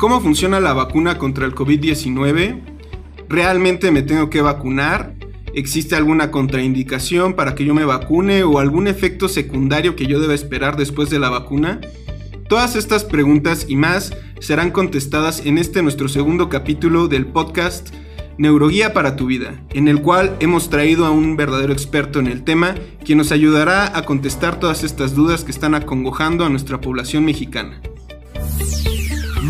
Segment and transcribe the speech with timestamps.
[0.00, 2.58] ¿Cómo funciona la vacuna contra el COVID-19?
[3.28, 5.14] ¿Realmente me tengo que vacunar?
[5.52, 10.32] ¿Existe alguna contraindicación para que yo me vacune o algún efecto secundario que yo deba
[10.32, 11.82] esperar después de la vacuna?
[12.48, 17.90] Todas estas preguntas y más serán contestadas en este nuestro segundo capítulo del podcast
[18.38, 22.42] Neuroguía para tu vida, en el cual hemos traído a un verdadero experto en el
[22.42, 22.74] tema,
[23.04, 27.82] quien nos ayudará a contestar todas estas dudas que están acongojando a nuestra población mexicana.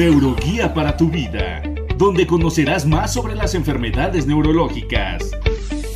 [0.00, 1.62] Neuroguía para tu vida,
[1.98, 5.30] donde conocerás más sobre las enfermedades neurológicas.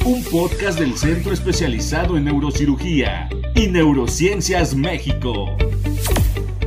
[0.05, 5.57] Un podcast del Centro Especializado en Neurocirugía y Neurociencias México.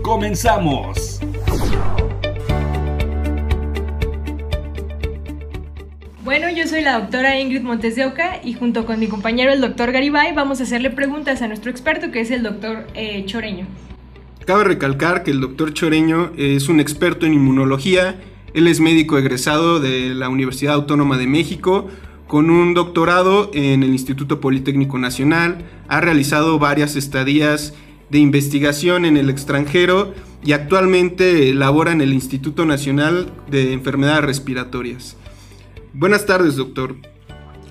[0.02, 1.20] ¡Comenzamos!
[6.24, 9.62] Bueno, yo soy la doctora Ingrid Montes de Oca y junto con mi compañero el
[9.62, 13.68] doctor Garibay vamos a hacerle preguntas a nuestro experto que es el doctor eh, Choreño.
[14.48, 18.22] Cabe recalcar que el doctor Choreño es un experto en inmunología,
[18.54, 21.90] él es médico egresado de la Universidad Autónoma de México,
[22.28, 27.74] con un doctorado en el Instituto Politécnico Nacional, ha realizado varias estadías
[28.10, 30.14] de investigación en el extranjero
[30.46, 35.18] y actualmente labora en el Instituto Nacional de Enfermedades Respiratorias.
[35.94, 36.96] Buenas tardes, doctor.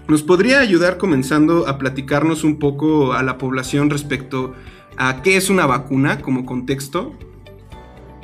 [0.08, 4.75] ¿Nos podría ayudar comenzando a platicarnos un poco a la población respecto a
[5.22, 7.14] qué es una vacuna como contexto?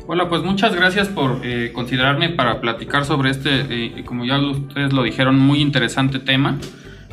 [0.07, 4.93] Hola, pues muchas gracias por eh, considerarme para platicar sobre este, eh, como ya ustedes
[4.93, 6.59] lo dijeron, muy interesante tema.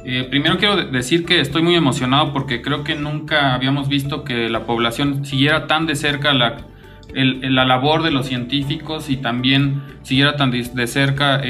[0.05, 4.49] Eh, primero quiero decir que estoy muy emocionado porque creo que nunca habíamos visto que
[4.49, 6.65] la población siguiera tan de cerca la,
[7.13, 11.41] la labor de los científicos y también siguiera tan de, cerca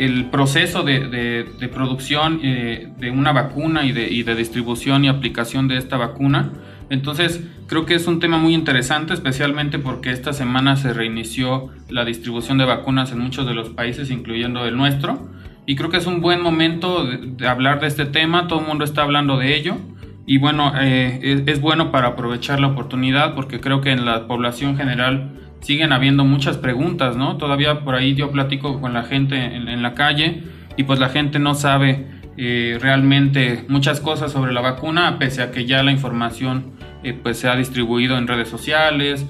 [0.00, 5.96] el proceso de, producción eh, de una vacuna y de, distribución y aplicación de esta
[5.96, 6.52] vacuna.
[6.90, 12.04] Entonces, creo que es un tema muy interesante, especialmente porque esta semana se reinició la
[12.04, 15.30] distribución de vacunas en muchos de los países, incluyendo el nuestro.
[15.66, 18.84] Y creo que es un buen momento de, hablar de este tema, todo el mundo
[18.84, 19.76] está hablando de ello.
[20.26, 24.76] Y bueno, eh, es bueno para aprovechar la oportunidad porque creo que en la población
[24.76, 27.36] general siguen habiendo muchas preguntas, ¿no?
[27.36, 30.42] Todavía por ahí yo platico con la gente en, la calle
[30.76, 32.06] y pues la gente no sabe
[32.42, 37.38] eh, realmente muchas cosas sobre la vacuna, pese a que ya la información eh, pues
[37.38, 39.26] se ha distribuido en redes sociales,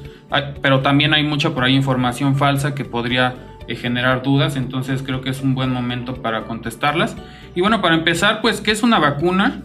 [0.62, 3.34] pero también hay mucha por ahí información falsa que podría
[3.66, 7.16] eh, generar dudas, entonces creo que es un buen momento para contestarlas.
[7.56, 9.60] Y bueno, para empezar, pues, ¿qué es una vacuna?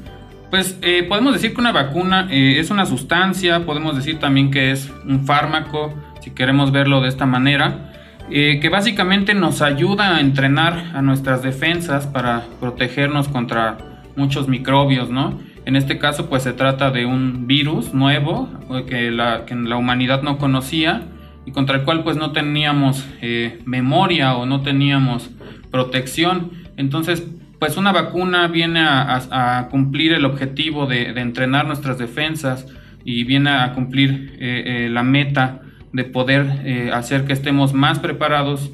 [0.50, 5.24] Pues podemos decir que una vacuna es una sustancia, podemos decir también que es un
[5.24, 7.92] fármaco, si queremos verlo de esta manera,
[8.32, 13.78] eh, que básicamente nos ayuda a entrenar a nuestras defensas para protegernos contra
[14.16, 15.40] muchos microbios, ¿no?
[15.66, 18.50] En este caso, pues se trata de un virus nuevo
[18.88, 21.04] que la, que la humanidad no conocía
[21.46, 25.30] y contra el cual pues no teníamos eh, memoria o no teníamos
[25.72, 26.52] protección.
[26.78, 27.28] Entonces,
[27.60, 32.68] pues una vacuna viene a, cumplir el objetivo de, entrenar nuestras defensas
[33.04, 35.62] y viene a cumplir eh, la meta
[35.96, 38.70] de poder eh, hacer que estemos más preparados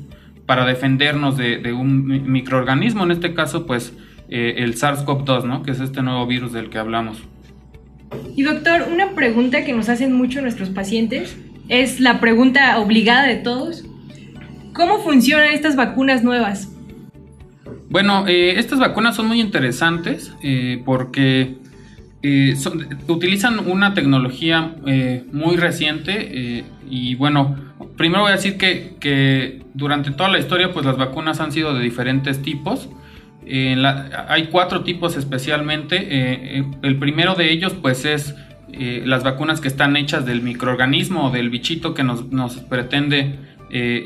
[0.48, 3.94] para defendernos de, un microorganismo, en este caso pues
[4.28, 5.62] eh, el SARS-CoV-2, ¿no?
[5.62, 7.20] que es este nuevo virus del que hablamos.
[8.36, 11.38] Y doctor, una pregunta que nos hacen mucho nuestros pacientes
[11.70, 13.86] es la pregunta obligada de todos.
[14.74, 16.70] ¿Cómo funcionan estas vacunas nuevas?
[17.90, 20.34] Bueno, eh, estas vacunas son muy interesantes
[20.86, 21.61] porque
[23.08, 24.76] utilizan una tecnología
[25.32, 27.56] muy reciente y bueno,
[27.98, 31.82] primero voy a decir que, durante toda la historia pues las vacunas han sido de
[31.82, 32.90] diferentes tipos.
[33.46, 33.82] Eh,
[34.28, 35.96] hay cuatro tipos especialmente.
[35.96, 38.36] Eh, eh, el primero de ellos pues es
[39.06, 43.36] las vacunas que están hechas del microorganismo o del bichito que nos, nos pretende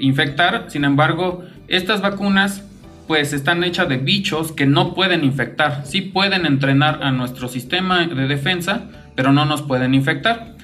[0.02, 0.66] infectar.
[0.70, 2.64] Sin embargo, estas vacunas
[3.08, 5.86] pues están hechas de bichos que no pueden infectar.
[5.86, 10.56] Sí pueden entrenar a nuestro sistema de defensa, pero no nos pueden infectar.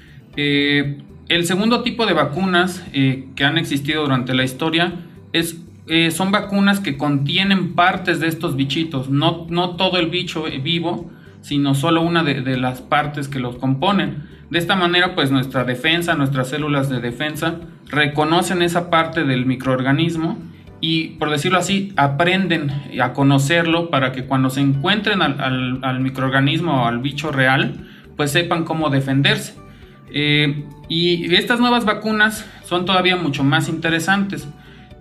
[1.32, 4.96] El segundo tipo de vacunas eh, que han existido durante la historia
[5.32, 10.44] es, eh, son vacunas que contienen partes de estos bichitos, no, no todo el bicho
[10.62, 11.10] vivo,
[11.40, 14.24] sino solo una de, las partes que los componen.
[14.50, 20.38] De esta manera, pues nuestra defensa, nuestras células de defensa, reconocen esa parte del microorganismo
[20.82, 26.88] y, por decirlo así, aprenden a conocerlo para que cuando se encuentren al, microorganismo o
[26.88, 27.88] al bicho real,
[28.18, 29.56] pues sepan cómo defenderse.
[30.12, 34.48] Eh, y estas nuevas vacunas son todavía mucho más interesantes.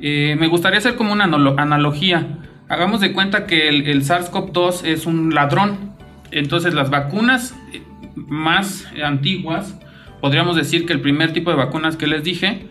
[0.00, 2.26] Eh, me gustaría hacer como una analogía.
[2.68, 5.94] Hagamos de cuenta que el, SARS-CoV-2 es un ladrón.
[6.30, 7.82] Entonces las vacunas eh,
[8.14, 9.80] más antiguas,
[10.20, 12.68] podríamos decir que el primer tipo de vacunas que les dije,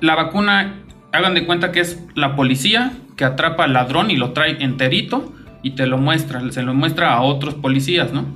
[0.00, 0.83] la vacuna,
[1.14, 5.32] hagan de cuenta que es la policía que atrapa al ladrón y lo trae enterito
[5.62, 8.26] y te lo muestra, se lo muestra a otros policías, ¿no?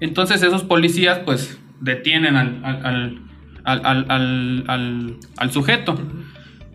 [0.00, 3.20] Entonces esos policías pues detienen al,
[3.64, 5.98] al, sujeto.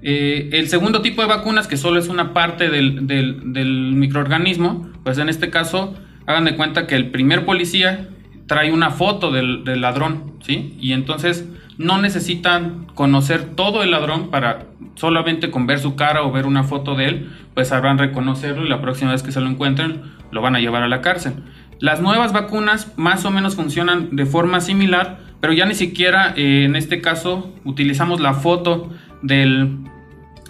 [0.04, 5.18] Eh, el segundo tipo de vacunas, que solo es una parte del, del, microorganismo, pues
[5.18, 5.96] en este caso,
[6.26, 8.10] hagan de cuenta que el primer policía
[8.48, 10.78] trae una foto del, del, ladrón, ¿sí?
[10.80, 11.48] Y entonces
[11.82, 16.64] no necesitan conocer todo el ladrón para solamente con ver su cara o ver una
[16.64, 20.02] foto de él, pues sabrán reconocerlo y la próxima vez que se lo encuentren
[20.32, 21.34] lo van a llevar a la cárcel.
[21.80, 26.66] Las nuevas vacunas más o menos funcionan de forma similar, pero ya ni siquiera eh,
[26.66, 28.92] en este caso utilizamos la foto
[29.24, 29.80] del,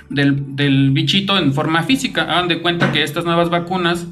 [0.09, 2.23] del, bichito en forma física.
[2.23, 4.07] Hagan de cuenta que estas nuevas vacunas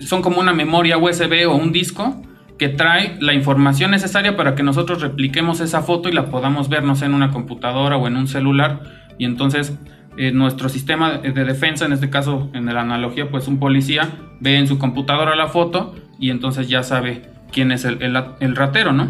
[0.00, 2.22] son como una memoria USB o un disco
[2.58, 7.02] que trae la información necesaria para que nosotros repliquemos esa foto y la podamos vernos
[7.02, 8.80] en una computadora o en un celular.
[9.18, 9.78] Y entonces
[10.16, 14.08] eh, nuestro sistema de defensa, en este caso en la analogía, pues un policía
[14.40, 17.22] ve en su computadora la foto y entonces ya sabe
[17.52, 19.08] quién es el, el ratero, ¿no?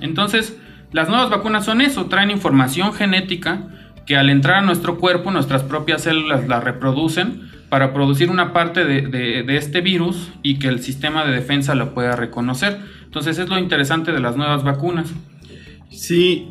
[0.00, 0.56] Entonces,
[0.92, 3.62] las nuevas vacunas son eso, traen información genética
[4.06, 8.84] que al entrar a nuestro cuerpo, nuestras propias células la reproducen para producir una parte
[8.84, 12.78] de, este virus y que el sistema de defensa lo pueda reconocer.
[13.02, 15.08] Entonces es lo interesante de las nuevas vacunas.
[15.90, 16.50] Sí,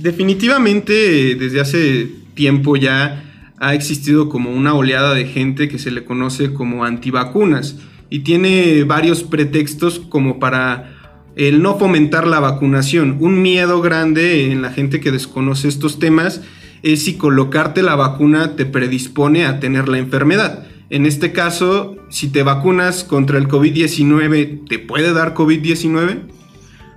[0.00, 3.22] definitivamente desde hace tiempo ya
[3.58, 7.76] ha existido como una oleada de gente que se le conoce como antivacunas
[8.08, 10.96] y tiene varios pretextos como para
[11.36, 13.18] el no fomentar la vacunación.
[13.20, 16.40] Un miedo grande en la gente que desconoce estos temas
[16.82, 20.66] es si colocarte la vacuna te predispone a tener la enfermedad.
[20.90, 26.18] En este caso, si te vacunas contra el COVID-19, ¿te puede dar COVID-19?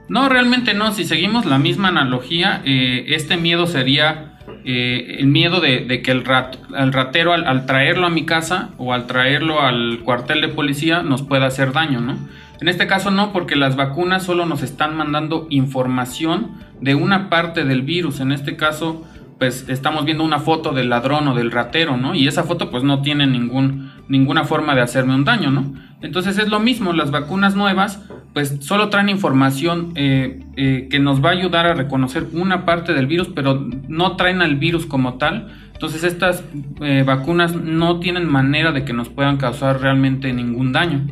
[0.09, 0.91] No, realmente no.
[0.93, 6.23] Si seguimos la misma analogía, eh, este miedo sería eh, el miedo de, que el,
[6.25, 11.45] ratero al, traerlo a mi casa o al traerlo al cuartel de policía nos pueda
[11.45, 12.17] hacer daño, ¿no?
[12.61, 17.65] En este caso no, porque las vacunas solo nos están mandando información de una parte
[17.65, 18.21] del virus.
[18.21, 19.05] En este caso,
[19.43, 22.15] pues estamos viendo una foto del ladrón o del ratero, ¿no?
[22.15, 25.73] Y esa foto pues no tiene ningún, ninguna forma de hacerme un daño, ¿no?
[26.01, 28.01] Entonces es lo mismo, las vacunas nuevas
[28.31, 32.93] pues solo traen información eh, eh, que nos va a ayudar a reconocer una parte
[32.93, 35.49] del virus, pero no traen al virus como tal.
[35.73, 36.41] Entonces estas
[36.79, 41.05] eh, vacunas no tienen manera de que nos puedan causar realmente ningún daño.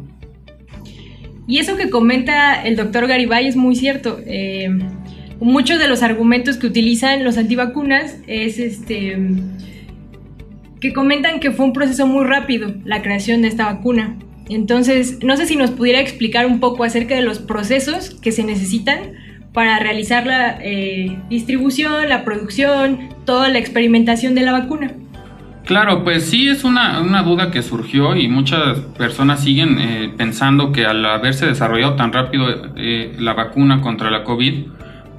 [1.49, 4.19] Y eso que comenta el doctor Garibay es muy cierto.
[5.41, 9.17] Muchos de los argumentos que utilizan los antivacunas es este
[10.79, 14.15] que comentan que fue un proceso muy rápido la creación de esta vacuna.
[14.49, 18.43] Entonces, no sé si nos pudiera explicar un poco acerca de los procesos que se
[18.43, 19.13] necesitan
[19.53, 24.91] para realizar la eh, distribución, la producción, toda la experimentación de la vacuna.
[25.65, 30.85] Claro, pues sí es una, duda que surgió y muchas personas siguen eh, pensando que
[30.85, 34.65] al haberse desarrollado tan rápido eh, la vacuna contra la COVID,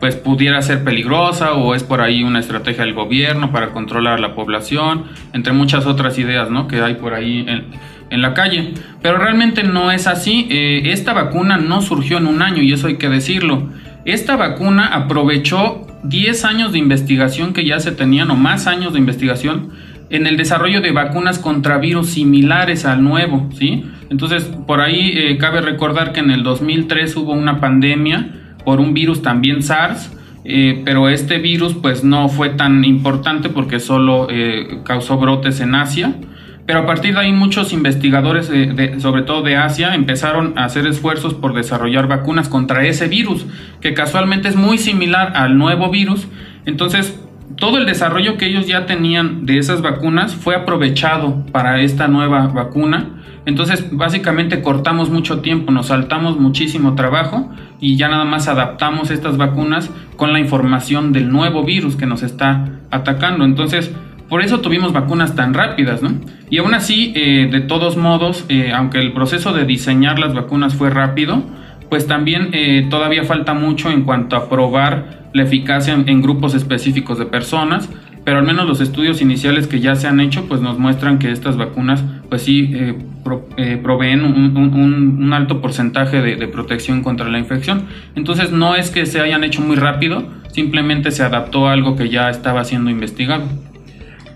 [0.03, 4.35] pues pudiera ser peligrosa o es por ahí una estrategia del gobierno para controlar la
[4.35, 6.67] población, entre muchas otras ideas ¿no?
[6.67, 7.67] que hay por ahí en,
[8.11, 8.75] en la calle.
[9.01, 10.49] Pero realmente no es así.
[10.51, 13.69] Eh, esta vacuna no surgió en un año y eso hay que decirlo.
[14.05, 18.99] Esta vacuna aprovechó 10 años de investigación que ya se tenían o más años de
[18.99, 19.71] investigación
[20.11, 23.85] en el desarrollo de vacunas contra virus similares al nuevo, ¿sí?
[24.11, 28.95] Entonces, por ahí eh, cabe recordar que en el 2003 hubo una pandemia por un
[28.95, 30.13] virus también SARS,
[30.45, 35.75] eh, pero este virus pues no fue tan importante porque solo eh, causó brotes en
[35.75, 36.15] Asia.
[36.65, 38.51] Pero a partir de ahí muchos investigadores,
[38.99, 43.47] sobre todo de Asia, empezaron a hacer esfuerzos por desarrollar vacunas contra ese virus,
[43.81, 46.29] que casualmente es muy similar al nuevo virus.
[46.65, 47.21] Entonces,
[47.57, 52.47] todo el desarrollo que ellos ya tenían de esas vacunas fue aprovechado para esta nueva
[52.49, 53.22] vacuna.
[53.45, 59.37] Entonces, básicamente cortamos mucho tiempo, nos saltamos muchísimo trabajo y ya nada más adaptamos estas
[59.37, 63.45] vacunas con la información del nuevo virus que nos está atacando.
[63.45, 63.93] Entonces,
[64.29, 66.13] por eso tuvimos vacunas tan rápidas, ¿no?
[66.49, 70.75] Y aún así, eh, de todos modos, eh, aunque el proceso de diseñar las vacunas
[70.75, 71.43] fue rápido,
[71.91, 77.19] pues también eh, todavía falta mucho en cuanto a probar la eficacia en, grupos específicos
[77.19, 77.91] de personas,
[78.25, 81.33] pero al menos los estudios iniciales que ya se han hecho pues nos muestran que
[81.33, 82.95] estas vacunas pues sí eh,
[83.57, 87.87] eh, proveen un, alto porcentaje de, protección contra la infección.
[88.15, 92.09] Entonces no es que se hayan hecho muy rápido, simplemente se adaptó a algo que
[92.09, 93.45] ya estaba siendo investigado.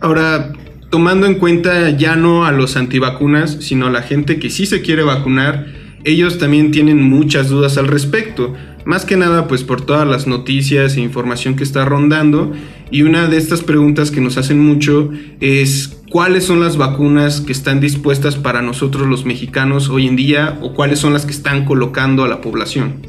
[0.00, 0.52] Ahora,
[0.90, 4.82] tomando en cuenta ya no a los antivacunas, sino a la gente que sí se
[4.82, 5.66] quiere vacunar,
[6.04, 8.54] ellos también tienen muchas dudas al respecto.
[8.84, 12.52] Más que nada pues por todas las noticias e información que está rondando
[12.90, 17.52] Y una de estas preguntas que nos hacen mucho es cuáles son las vacunas que
[17.52, 21.64] están dispuestas para nosotros los mexicanos hoy en día o cuáles son las que están
[21.64, 23.02] colocando a la población.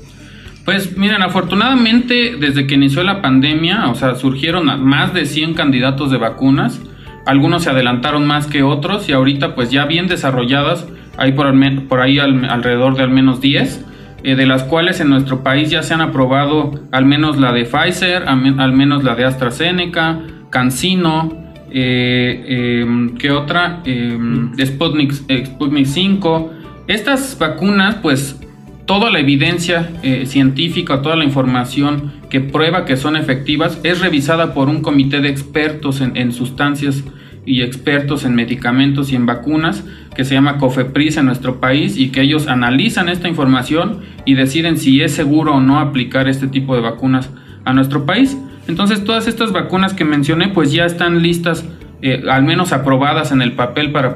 [0.66, 6.12] Pues miren, afortunadamente desde que inició la pandemia, o sea, surgieron más de 100 candidatos
[6.12, 6.82] de vacunas.
[7.26, 10.86] Algunos se adelantaron más que otros y ahorita pues ya bien desarrolladas,
[11.18, 13.86] hay por, ahí alrededor de al menos 10
[14.24, 17.66] eh, de las cuales en nuestro país ya se han aprobado al menos la de
[17.66, 20.20] Pfizer, al menos la de AstraZeneca,
[20.50, 23.82] CanSino, eh, em, ¿qué otra?
[23.86, 26.54] Em, Sputnik, Sputnik 5.
[26.88, 28.40] Estas vacunas, pues
[28.86, 34.54] toda la evidencia eh, científica, toda la información que prueba que son efectivas es revisada
[34.54, 37.04] por un comité de expertos en sustancias
[37.48, 39.86] y expertos en medicamentos y en vacunas
[40.16, 44.78] que se llama COFEPRIS en nuestro país y que ellos analizan esta información y deciden
[44.78, 47.30] si es seguro o no aplicar este tipo de vacunas
[47.64, 48.38] a nuestro país.
[48.68, 51.66] Entonces todas estas vacunas que mencioné pues ya están listas,
[52.02, 54.14] eh, al menos aprobadas en el papel para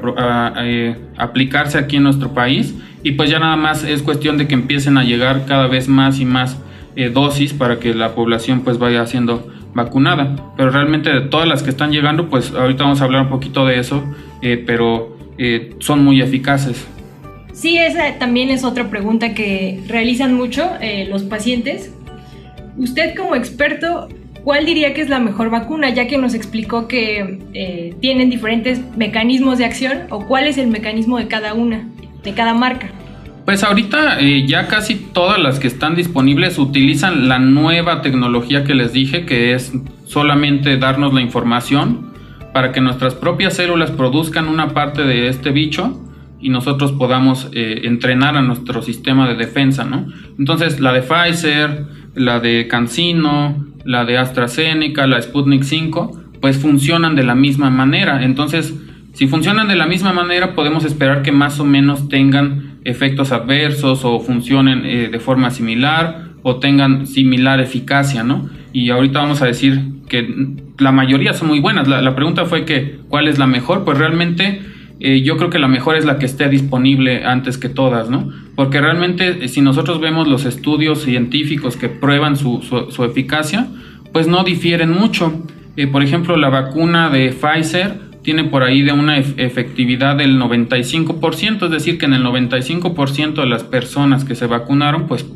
[0.58, 4.54] eh, aplicarse aquí en nuestro país y pues ya nada más es cuestión de que
[4.54, 6.58] empiecen a llegar cada vez más y más
[6.96, 10.36] eh, dosis para que la población pues vaya haciendo vacunada.
[10.56, 13.66] Pero realmente de todas las que están llegando, pues ahorita vamos a hablar un poquito
[13.66, 14.02] de eso,
[14.40, 16.86] eh, pero eh, son muy eficaces.
[17.52, 21.92] Sí, esa también es otra pregunta que realizan mucho eh, los pacientes.
[22.76, 24.08] Usted como experto,
[24.42, 25.90] ¿cuál diría que es la mejor vacuna?
[25.90, 31.18] Ya que nos explicó que tienen diferentes mecanismos de acción, o cuál es el mecanismo
[31.18, 31.86] de cada una,
[32.24, 32.90] de cada marca.
[33.44, 38.74] Pues ahorita eh, ya casi todas las que están disponibles utilizan la nueva tecnología que
[38.74, 39.72] les dije, que es
[40.04, 42.12] solamente darnos la información
[42.52, 46.00] para que nuestras propias células produzcan una parte de este bicho
[46.40, 50.06] y nosotros podamos eh, entrenar a nuestro sistema de defensa, ¿no?
[50.38, 57.16] Entonces la de Pfizer, la de CanSino, la de AstraZeneca, la Sputnik 5, pues funcionan
[57.16, 58.24] de la misma manera.
[58.24, 58.74] Entonces,
[59.14, 64.04] si funcionan de la misma manera, podemos esperar que más o menos tengan efectos adversos
[64.04, 68.48] o funcionen eh, de forma similar o tengan similar eficacia, ¿no?
[68.72, 71.86] Y ahorita vamos a decir que la mayoría son muy buenas.
[71.86, 74.60] La, pregunta fue que cuál es la mejor, pues realmente
[74.98, 78.30] eh, yo creo que la mejor es la que esté disponible antes que todas, ¿no?
[78.56, 83.68] Porque realmente eh, si nosotros vemos los estudios científicos que prueban su, su, eficacia,
[84.12, 85.44] pues no difieren mucho.
[85.92, 91.70] por ejemplo, la vacuna de Pfizer tiene por ahí de una efectividad del 95%, es
[91.70, 95.26] decir, que en el 95% de las personas que se vacunaron, pues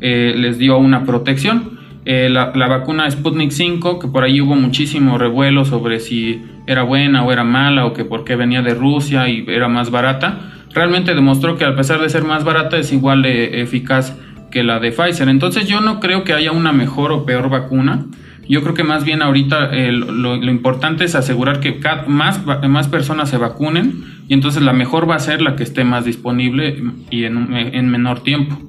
[0.00, 1.78] eh, les dio una protección.
[2.04, 7.24] Eh, la, vacuna Sputnik 5, que por ahí hubo muchísimo revuelo sobre si era buena
[7.24, 11.14] o era mala o que por qué venía de Rusia y era más barata, realmente
[11.14, 14.18] demostró que a pesar de ser más barata es igual de eficaz
[14.50, 15.28] que la de Pfizer.
[15.28, 18.04] Entonces yo no creo que haya una mejor o peor vacuna.
[18.48, 23.30] Yo creo que más bien ahorita eh, lo, importante es asegurar que más, más personas
[23.30, 27.24] se vacunen y entonces la mejor va a ser la que esté más disponible y
[27.24, 28.60] en, menor tiempo.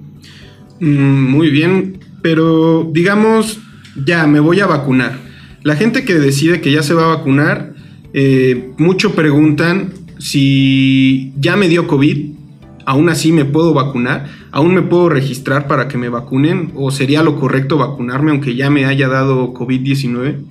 [0.79, 3.59] Mm, muy bien, pero digamos,
[4.05, 5.17] ya me voy a vacunar.
[5.63, 7.73] La gente que decide que ya se va a vacunar,
[8.13, 12.35] eh, mucho preguntan si ya me dio COVID,
[12.85, 17.23] aún así me puedo vacunar, aún me puedo registrar para que me vacunen o sería
[17.23, 20.43] lo correcto vacunarme aunque ya me haya dado COVID-19?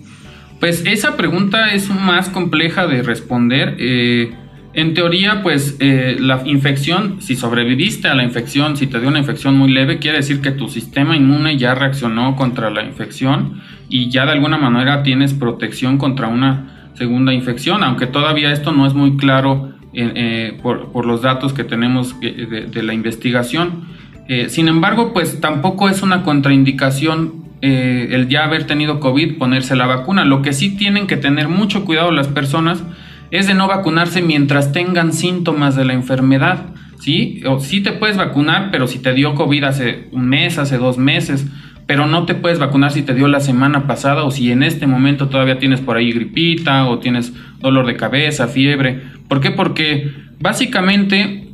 [0.61, 3.77] Pues esa pregunta es más compleja de responder.
[3.79, 4.33] Eh,
[4.73, 9.21] en teoría, pues eh, la infección, si sobreviviste a la infección, si te dio una
[9.21, 14.11] infección muy leve, quiere decir que tu sistema inmune ya reaccionó contra la infección y
[14.11, 18.95] ya de alguna manera tienes protección contra una segunda infección, aunque todavía esto no es
[18.95, 23.85] muy claro eh, por, los datos que tenemos de, la investigación.
[24.29, 29.77] Eh, sin embargo, pues tampoco es una contraindicación eh, el ya haber tenido COVID ponerse
[29.77, 30.25] la vacuna.
[30.25, 32.83] Lo que sí tienen que tener mucho cuidado las personas
[33.31, 36.67] es de no vacunarse mientras tengan síntomas de la enfermedad.
[37.01, 37.43] ¿sí?
[37.61, 41.47] Sí te puedes vacunar, pero si te dio COVID hace un mes, hace dos meses,
[41.87, 44.87] pero no te puedes vacunar si te dio la semana pasada o si en este
[44.87, 49.03] momento todavía tienes por ahí gripita o tienes dolor de cabeza, fiebre.
[49.29, 49.51] ¿Por qué?
[49.51, 51.45] Porque básicamente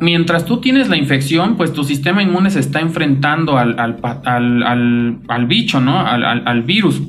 [0.00, 5.80] mientras tú tienes la infección, pues tu sistema inmune se está enfrentando al, al, bicho,
[5.80, 6.00] ¿no?
[6.00, 7.02] Al, virus.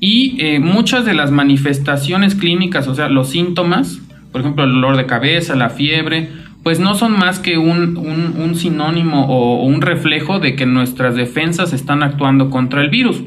[0.00, 4.00] Y eh, muchas de las manifestaciones clínicas, o sea, los síntomas,
[4.32, 6.28] por ejemplo, el dolor de cabeza, la fiebre,
[6.62, 12.02] pues no son más que un, sinónimo o, un reflejo de que nuestras defensas están
[12.02, 13.22] actuando contra el virus.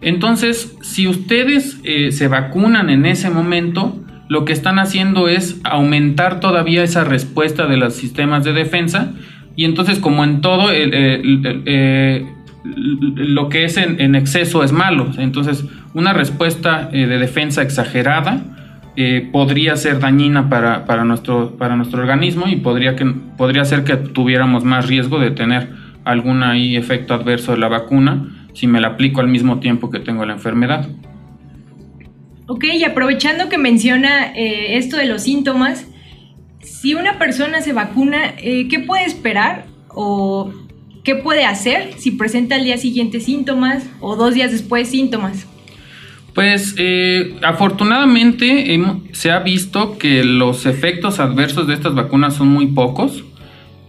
[0.00, 6.40] Entonces, si ustedes eh, se vacunan en ese momento, lo que están haciendo es aumentar
[6.40, 9.12] todavía esa respuesta de los sistemas de defensa
[9.54, 12.26] y entonces como en todo eh,
[12.64, 15.08] lo que es en, exceso es malo.
[15.18, 15.64] Entonces,
[15.94, 18.42] una respuesta de defensa exagerada
[19.30, 23.04] podría ser dañina para, nuestro, para nuestro organismo y podría, que,
[23.36, 25.68] podría ser que tuviéramos más riesgo de tener
[26.04, 29.98] algún ahí efecto adverso de la vacuna si me la aplico al mismo tiempo que
[29.98, 30.88] tengo la enfermedad.
[32.48, 35.86] Ok, y aprovechando que menciona eh, esto de los síntomas,
[36.62, 40.52] si una persona se vacuna, eh, ¿qué puede esperar o
[41.02, 45.48] qué puede hacer si presenta al día siguiente síntomas o dos días después síntomas?
[46.34, 48.78] Pues eh, afortunadamente
[49.12, 53.24] se ha visto que los efectos adversos de estas vacunas son muy pocos.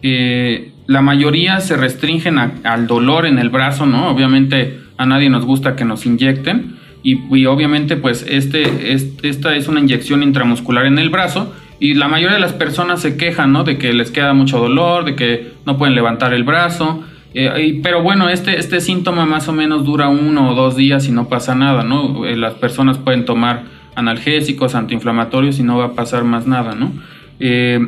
[0.02, 4.10] la mayoría se restringen al dolor en el brazo, ¿no?
[4.10, 9.80] Obviamente a nadie nos gusta que nos inyecten y, obviamente pues este, esta es una
[9.80, 13.63] inyección intramuscular en el brazo y la mayoría de las personas se quejan, ¿no?
[13.63, 17.04] De que les queda mucho dolor, de que no pueden levantar el brazo.
[17.34, 21.12] Eh, pero bueno, este, este síntoma más o menos dura uno o dos días y
[21.12, 22.25] no pasa nada, ¿no?
[22.25, 23.63] Eh, las personas pueden tomar
[23.96, 26.92] analgésicos, antiinflamatorios y no va a pasar más nada, ¿no?
[27.39, 27.80] Eh,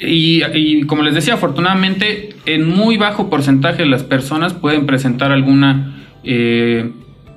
[0.00, 5.94] y, como les decía, afortunadamente en muy bajo porcentaje de las personas pueden presentar alguna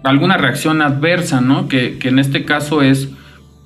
[0.09, 1.67] alguna reacción adversa, ¿no?
[1.67, 3.09] Que, en este caso es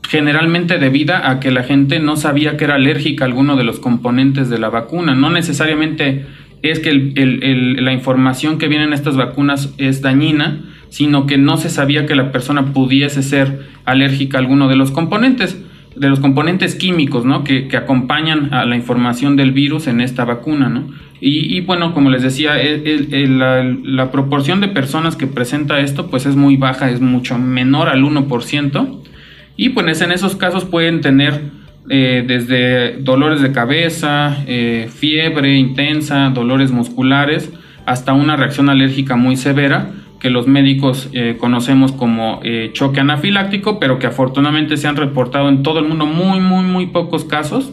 [0.07, 3.79] generalmente debida a que la gente no sabía que era alérgica a alguno de los
[3.79, 5.13] componentes de la vacuna.
[5.13, 6.25] No necesariamente
[6.63, 11.69] es que la información que viene en estas vacunas es dañina, sino que no se
[11.69, 15.61] sabía que la persona pudiese ser alérgica a alguno de los componentes,
[15.99, 17.43] de los componentes químicos, ¿no?
[17.43, 20.87] Que, que acompañan a la información del virus en esta vacuna, ¿no?
[21.21, 26.55] Y, bueno, como les decía, la, proporción de personas que presenta esto pues es muy
[26.55, 29.01] baja, es mucho menor al 1%.
[29.57, 31.41] Y pues en esos casos pueden tener
[31.89, 37.51] eh, desde dolores de cabeza, eh, fiebre intensa, dolores musculares,
[37.85, 39.89] hasta una reacción alérgica muy severa
[40.19, 42.41] que los médicos eh, conocemos como
[42.73, 46.87] choque anafiláctico, pero que afortunadamente se han reportado en todo el mundo muy, muy, muy
[46.87, 47.71] pocos casos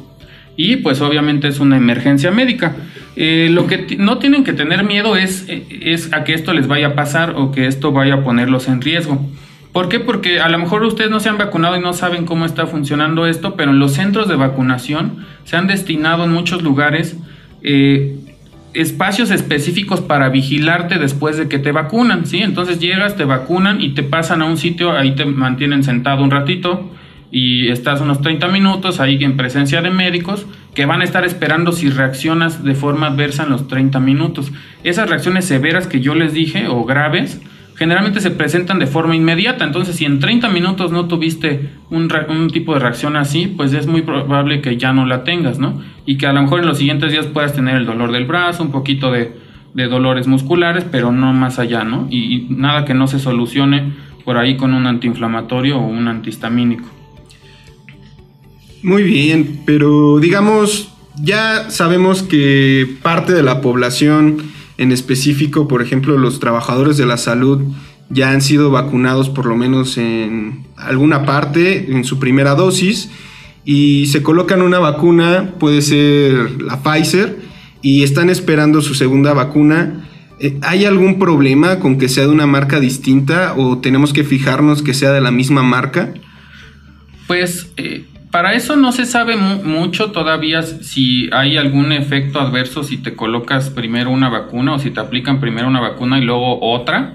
[0.57, 2.76] y pues obviamente es una emergencia médica.
[3.15, 6.67] Eh, lo que no tienen que tener miedo es, eh, es a que esto les
[6.67, 9.21] vaya a pasar o que esto vaya a ponerlos en riesgo.
[9.73, 10.00] ¿Por qué?
[10.00, 13.26] Porque a lo mejor ustedes no se han vacunado y no saben cómo está funcionando
[13.26, 17.17] esto, pero en los centros de vacunación se han destinado en muchos lugares
[17.63, 18.16] eh,
[18.80, 22.43] espacios específicos para vigilarte después de que te vacunan, ¿sí?
[22.43, 26.30] Entonces llegas, te vacunan y te pasan a un sitio, ahí te mantienen sentado un
[26.30, 26.91] ratito,
[27.30, 31.73] y estás unos 30 minutos ahí en presencia de médicos que van a estar esperando
[31.73, 34.52] si reaccionas de forma adversa en los 30 minutos.
[34.84, 37.41] Esas reacciones severas que yo les dije o graves
[37.76, 42.08] generalmente se presentan de forma inmediata, entonces si en 30 minutos no tuviste un,
[42.52, 45.80] tipo de reacción así, pues es muy probable que ya no la tengas, ¿no?
[46.04, 48.62] Y que a lo mejor en los siguientes días puedas tener el dolor del brazo,
[48.62, 52.08] un poquito de, dolores musculares, pero no más allá, ¿no?
[52.10, 53.93] y nada que no se solucione
[54.25, 56.89] por ahí con un antiinflamatorio o un antihistamínico.
[58.82, 64.39] Muy bien, pero digamos, ya sabemos que parte de la población,
[64.78, 67.62] en específico, por ejemplo, los trabajadores de la salud,
[68.10, 73.10] ya han sido vacunados por lo menos en alguna parte, en su primera dosis,
[73.65, 77.36] y se colocan una vacuna, puede ser la Pfizer,
[77.82, 80.08] y están esperando su segunda vacuna.
[80.39, 84.82] Eh, ¿Hay algún problema con que sea de una marca distinta o tenemos que fijarnos
[84.82, 86.12] que sea de la misma marca?
[87.26, 88.04] Pues eh,
[88.36, 93.70] para eso no se sabe mucho todavía si hay algún efecto adverso si te colocas
[93.70, 97.14] primero una vacuna o si te aplican primero una vacuna y luego otra.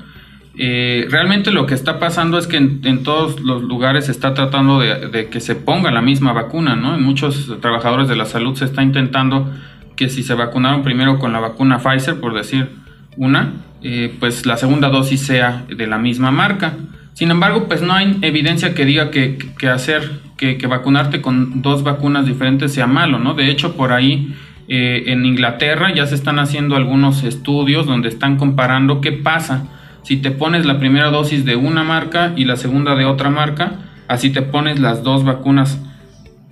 [0.57, 4.79] Eh, realmente lo que está pasando es que en, todos los lugares se está tratando
[4.79, 6.95] de, que se ponga la misma vacuna, ¿no?
[6.95, 9.47] En muchos trabajadores de la salud se está intentando
[9.95, 12.67] que si se vacunaron primero con la vacuna Pfizer, por decir
[13.15, 13.53] una,
[13.83, 16.73] eh, pues la segunda dosis sea de la misma marca.
[17.13, 19.37] Sin embargo, pues no hay evidencia que diga que,
[19.69, 20.09] hacer,
[20.41, 23.35] que, vacunarte con dos vacunas diferentes sea malo, ¿no?
[23.35, 24.35] De hecho, por ahí
[24.67, 29.67] eh, en Inglaterra ya se están haciendo algunos estudios donde están comparando qué pasa
[30.03, 33.73] si te pones la primera dosis de una marca y la segunda de otra marca,
[34.07, 35.79] así te pones las dos vacunas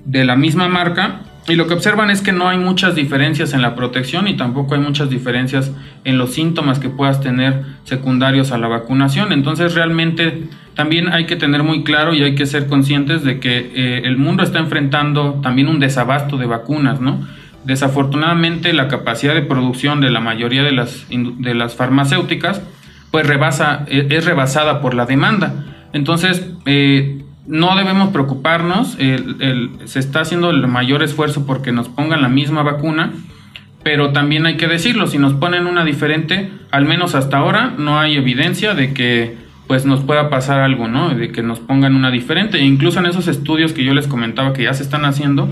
[0.05, 3.63] de la misma marca y lo que observan es que no hay muchas diferencias en
[3.63, 5.71] la protección y tampoco hay muchas diferencias
[6.03, 9.31] en los síntomas que puedas tener secundarios a la vacunación.
[9.31, 10.47] Entonces realmente
[10.79, 14.15] también hay que tener muy claro y hay que ser conscientes de que eh, el
[14.15, 17.19] mundo está enfrentando también un desabasto de vacunas, ¿no?
[17.65, 22.61] Desafortunadamente la capacidad de producción de la mayoría de las, de las farmacéuticas
[23.11, 25.65] pues rebasa, e, es rebasada por la demanda.
[25.91, 28.97] Entonces, eh, no debemos preocuparnos,
[29.83, 33.11] se está haciendo el mayor esfuerzo porque nos pongan la misma vacuna,
[33.83, 37.99] pero también hay que decirlo, si nos ponen una diferente, al menos hasta ahora no
[37.99, 41.09] hay evidencia de que pues nos pueda pasar algo, ¿no?
[41.09, 42.57] De que nos pongan una diferente.
[42.57, 45.47] E incluso en esos estudios que yo les comentaba que ya se están haciendo,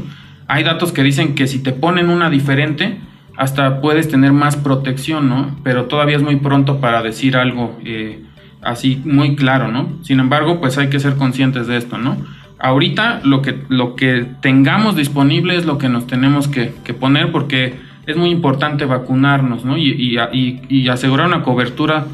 [0.47, 2.97] hay datos que dicen que si te ponen una diferente,
[3.37, 5.55] hasta puedes tener más protección, ¿no?
[5.63, 8.23] Pero todavía es muy pronto para decir algo eh,
[8.63, 9.99] así muy claro, ¿no?
[10.01, 12.17] Sin embargo, pues hay que ser conscientes de esto, ¿no?
[12.57, 17.75] Ahorita lo que, lo que tengamos disponible es lo que nos tenemos que, poner porque
[18.07, 19.77] es muy importante vacunarnos, ¿no?
[19.77, 22.07] Y, y asegurar una cobertura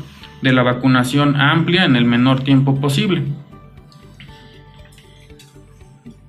[0.43, 3.23] de la vacunación amplia en el menor tiempo posible.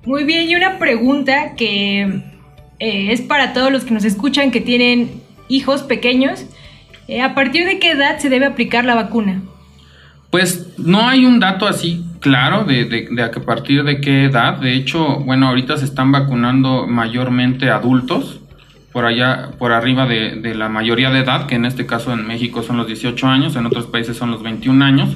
[0.05, 2.01] Muy bien, y una pregunta que
[2.79, 6.45] eh, es para todos los que nos escuchan que tienen hijos pequeños.
[7.07, 9.41] Eh, ¿A partir de qué edad se debe aplicar la vacuna?
[10.29, 14.57] Pues no hay un dato así claro de, de, a partir de qué edad.
[14.59, 18.41] De hecho, bueno, ahorita se están vacunando mayormente adultos
[18.95, 22.63] por allá, por arriba de, la mayoría de edad, que en este caso en México
[22.63, 25.09] son los 18 años, en otros países son los 21 años.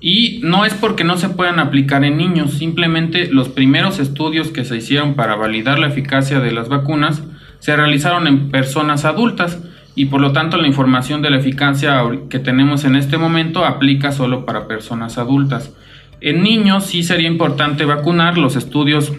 [0.00, 4.64] Y no es porque no se puedan aplicar en niños, simplemente los primeros estudios que
[4.64, 7.24] se hicieron para validar la eficacia de las vacunas
[7.58, 9.58] se realizaron en personas adultas
[9.96, 12.00] y por lo tanto la información de la eficacia
[12.30, 15.74] que tenemos en este momento aplica solo para personas adultas.
[16.20, 19.12] En niños sí sería importante vacunar los estudios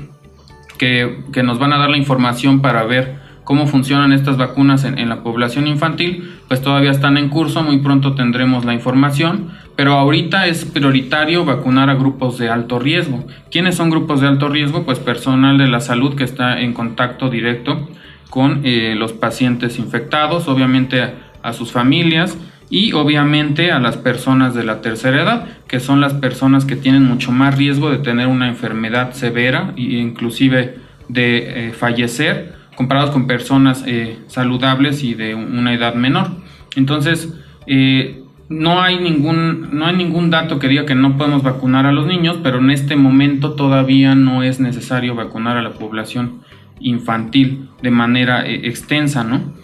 [0.77, 3.18] que, que nos van a dar la información para ver
[3.49, 8.13] cómo funcionan estas vacunas en, la población infantil, pues todavía están en curso, muy pronto
[8.13, 13.25] tendremos la información, pero ahorita es prioritario vacunar a grupos de alto riesgo.
[13.49, 14.83] ¿Quiénes son grupos de alto riesgo?
[14.83, 17.89] Pues personal de la salud que está en contacto directo
[18.29, 22.37] con eh, los pacientes infectados, obviamente a, sus familias
[22.69, 27.03] y obviamente a las personas de la tercera edad, que son las personas que tienen
[27.03, 33.27] mucho más riesgo de tener una enfermedad severa e inclusive de eh, fallecer comparados con
[33.27, 36.29] personas eh, saludables y de una edad menor.
[36.77, 37.33] Entonces,
[37.67, 41.91] eh, no, hay ningún, no hay ningún dato que diga que no podemos vacunar a
[41.91, 46.39] los niños, pero en este momento todavía no es necesario vacunar a la población
[46.79, 49.59] infantil de manera eh, extensa, ¿no?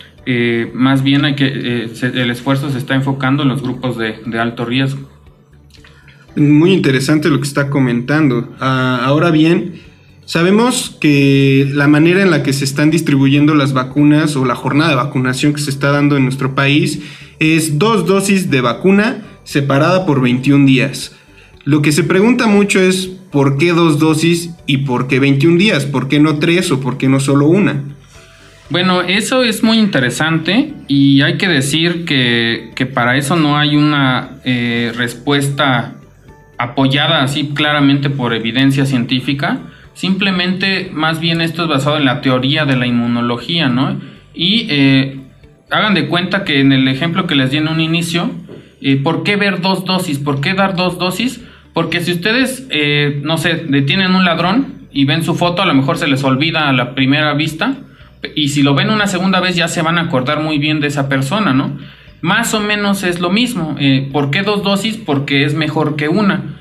[0.73, 5.08] más bien hay que, el esfuerzo se está enfocando en los grupos de, alto riesgo.
[6.36, 8.56] Muy interesante lo que está comentando.
[8.60, 9.75] Ah, ahora bien,
[10.26, 14.90] Sabemos que la manera en la que se están distribuyendo las vacunas o la jornada
[14.90, 17.02] de vacunación que se está dando en nuestro país
[17.40, 21.16] es dos dosis de vacuna separada por 21 días.
[21.64, 25.86] Lo que se pregunta mucho es por qué dos dosis y por qué 21 días,
[25.86, 27.84] por qué no tres o por qué no solo una.
[28.72, 34.40] Bueno, eso es muy interesante y hay que decir que, para eso no hay una
[34.44, 35.94] eh, respuesta
[36.58, 39.60] apoyada así claramente por evidencia científica
[39.96, 43.98] Simplemente, más bien esto es basado en la teoría de la inmunología, ¿no?
[44.34, 45.22] Y eh,
[45.72, 48.30] hagan de cuenta que en el ejemplo que les di en un inicio,
[48.82, 50.20] eh, ¿por qué ver dos dosis?
[50.20, 51.42] ¿Por qué dar dos dosis?
[51.74, 55.74] Porque si ustedes, eh, no sé, detienen un ladrón y ven su foto, a lo
[55.74, 57.78] mejor se les olvida a la primera vista,
[58.36, 60.88] y si lo ven una segunda vez ya se van a acordar muy bien de
[60.88, 61.78] esa persona, ¿no?
[62.20, 63.78] Más o menos es lo mismo.
[64.12, 64.98] ¿Por qué dos dosis?
[64.98, 66.56] Porque es mejor que una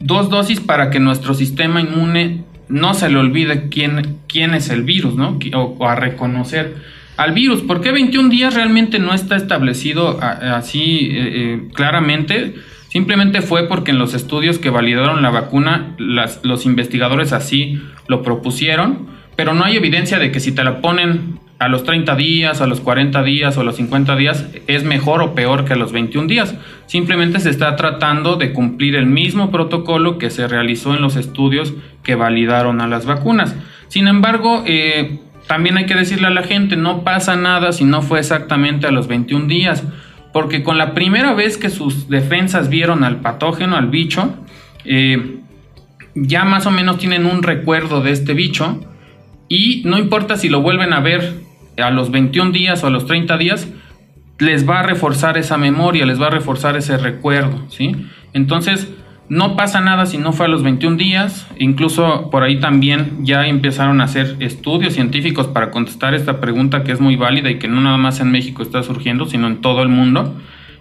[0.00, 4.82] dos dosis para que nuestro sistema inmune no se le olvide quién, quién es el
[4.82, 5.38] virus, ¿no?
[5.54, 6.76] O, a reconocer
[7.16, 7.62] al virus.
[7.62, 12.54] ¿Por qué 21 días realmente no está establecido así eh, eh, claramente?
[12.88, 19.08] Simplemente fue porque en los estudios que validaron la vacuna, los investigadores así lo propusieron,
[19.36, 22.66] pero no hay evidencia de que si te la ponen a los 30 días, a
[22.66, 25.92] los 40 días o a los 50 días es mejor o peor que a los
[25.92, 26.54] 21 días.
[26.86, 31.74] Simplemente se está tratando de cumplir el mismo protocolo que se realizó en los estudios
[32.04, 33.56] que validaron a las vacunas.
[33.88, 35.18] Sin embargo, eh,
[35.48, 38.92] también hay que decirle a la gente, no pasa nada si no fue exactamente a
[38.92, 39.82] los 21 días,
[40.32, 44.34] porque con la primera vez que sus defensas vieron al patógeno, al bicho,
[44.84, 45.40] eh,
[46.14, 48.80] ya más o menos tienen un recuerdo de este bicho
[49.48, 51.47] y no importa si lo vuelven a ver
[51.78, 53.68] a los 21 días o a los 30 días,
[54.38, 57.96] les va a reforzar esa memoria, les va a reforzar ese recuerdo, ¿sí?
[58.32, 58.92] Entonces,
[59.28, 63.46] no pasa nada si no fue a los 21 días, incluso por ahí también ya
[63.46, 67.68] empezaron a hacer estudios científicos para contestar esta pregunta que es muy válida y que
[67.68, 70.34] no nada más en México está surgiendo, sino en todo el mundo.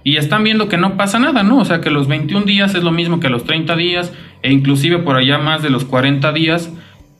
[0.04, 1.58] Y están viendo que no pasa nada, ¿no?
[1.58, 5.00] O sea, que los 21 días es lo mismo que los 30 días e inclusive
[5.00, 6.72] por allá más de los 40 días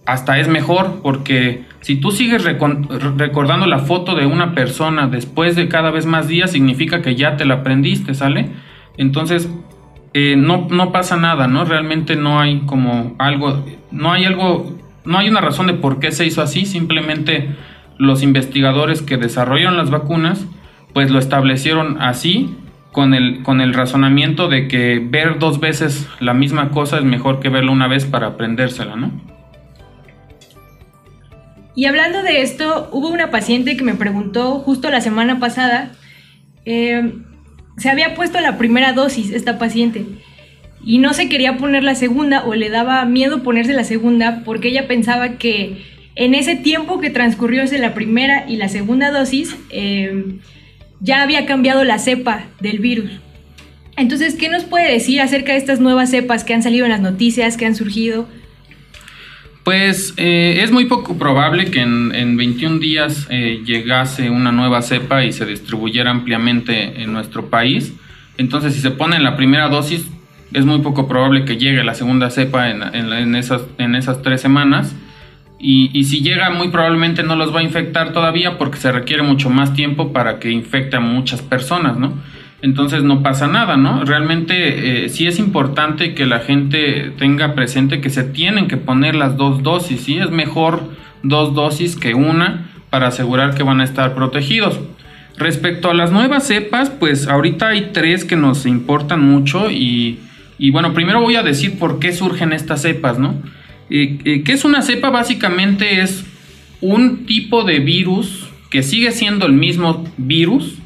[0.08, 5.68] hasta es mejor porque si tú sigues recordando la foto de una persona después de
[5.68, 8.50] cada vez más días, significa que ya te la aprendiste, ¿sale?
[8.98, 9.50] Entonces,
[10.14, 11.66] eh, no, no pasa nada, ¿no?
[11.66, 16.14] Realmente no hay como algo, no hay algo, no hay una razón de por qué
[16.14, 17.50] se hizo así, simplemente
[17.98, 20.48] los investigadores que desarrollaron las vacunas,
[20.94, 22.56] pues lo establecieron así,
[22.94, 27.42] con el, con el razonamiento de que ver dos veces la misma cosa es mejor
[27.42, 29.37] que verla una vez para aprendérsela, ¿no?
[31.78, 35.92] Y hablando de esto, hubo una paciente que me preguntó justo la semana pasada,
[36.66, 37.14] eh,
[37.78, 40.04] se había puesto la primera dosis esta paciente
[40.84, 44.70] y no se quería poner la segunda o le daba miedo ponerse la segunda porque
[44.70, 45.84] ella pensaba que
[46.16, 50.40] en ese tiempo que transcurrió desde la primera y la segunda dosis eh,
[51.00, 53.12] ya había cambiado la cepa del virus.
[53.98, 57.02] Entonces, ¿qué nos puede decir acerca de estas nuevas cepas que han salido en las
[57.02, 58.28] noticias, que han surgido?
[59.68, 65.26] Pues eh, es muy poco probable que en, 21 días eh, llegase una nueva cepa
[65.26, 67.94] y se distribuyera ampliamente en nuestro país.
[68.38, 70.08] Entonces, si se pone en la primera dosis,
[70.54, 74.96] es muy poco probable que llegue la segunda cepa en, esas, en esas tres semanas.
[75.60, 79.22] Y, y, si llega, muy probablemente no los va a infectar todavía porque se requiere
[79.22, 82.14] mucho más tiempo para que infecte a muchas personas, ¿no?
[82.62, 84.04] Entonces no pasa nada, ¿no?
[84.04, 89.16] Realmente eh, sí es importante que la gente tenga presente que se tienen que poner
[89.16, 90.18] las dos dosis, ¿sí?
[90.18, 90.90] Es mejor
[91.24, 94.80] dos dosis que una para asegurar que van a estar protegidos.
[95.38, 100.20] Respecto a las nuevas cepas, pues ahorita hay tres que nos importan mucho y
[100.60, 103.36] y bueno, primero voy a decir por qué surgen estas cepas, ¿no?
[103.90, 105.10] Eh, eh, ¿Qué es una cepa?
[105.10, 106.26] Básicamente es
[106.82, 110.80] un tipo de virus que sigue siendo el mismo virus,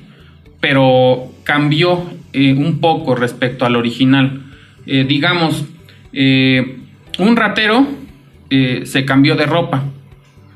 [0.60, 4.44] pero cambió eh, un poco respecto al original.
[4.86, 5.66] digamos,
[7.20, 7.88] un ratero
[8.50, 9.84] se cambió de ropa,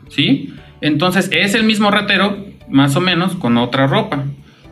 [0.09, 0.53] ¿sí?
[0.81, 4.25] Entonces es el mismo ratero, más o menos, con otra ropa.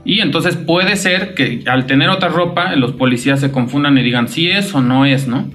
[0.06, 4.28] Y entonces puede ser que al tener otra ropa, los policías se confundan y digan
[4.28, 5.50] si es o no es, ¿no?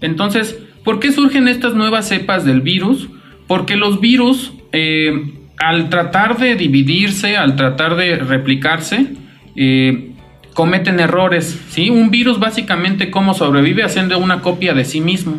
[0.00, 3.08] Entonces, ¿por qué surgen estas nuevas cepas del virus?
[3.46, 9.06] Porque los virus, eh, al tratar de dividirse, al tratar de replicarse,
[9.56, 10.12] eh,
[10.54, 11.90] cometen errores, ¿sí?
[11.90, 15.36] Un virus básicamente cómo sobrevive haciendo una copia de sí mismo.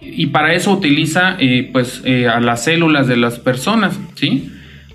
[0.00, 4.50] Y para eso utiliza eh, pues a las células de las personas, ¿sí?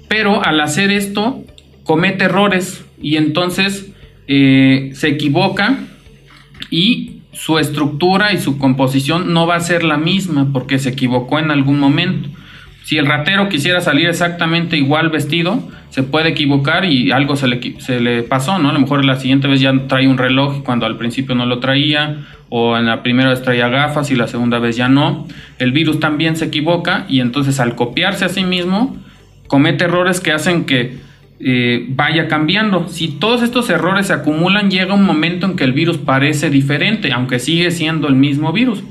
[0.07, 1.43] Pero al hacer esto,
[1.83, 3.91] comete errores y entonces
[4.27, 5.79] eh, se equivoca
[6.69, 11.39] y su estructura y su composición no va a ser la misma porque se equivocó
[11.39, 12.29] en algún momento.
[12.83, 18.23] Si el ratero quisiera salir exactamente igual vestido, se puede equivocar y algo se le,
[18.23, 18.69] pasó, ¿no?
[18.69, 21.59] A lo mejor la siguiente vez ya trae un reloj cuando al principio no lo
[21.59, 25.27] traía, o en la primera vez traía gafas y la segunda vez ya no.
[25.59, 28.97] El virus también se equivoca y entonces al copiarse a sí mismo,
[29.47, 30.97] comete errores que hacen que
[31.41, 32.87] eh, vaya cambiando.
[32.87, 37.11] Si todos estos errores se acumulan, llega un momento en que el virus parece diferente,
[37.11, 38.81] aunque sigue siendo el mismo virus.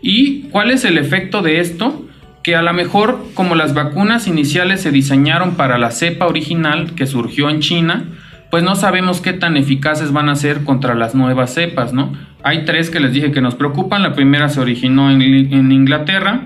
[0.00, 2.07] ¿Y cuál es el efecto de esto?
[2.48, 7.06] Que a lo mejor como las vacunas iniciales se diseñaron para la cepa original que
[7.06, 8.04] surgió en China,
[8.50, 12.14] pues no sabemos qué tan eficaces van a ser contra las nuevas cepas, ¿no?
[12.42, 14.02] Hay tres que les dije que nos preocupan.
[14.02, 15.20] La primera se originó en,
[15.70, 16.40] Inglaterra,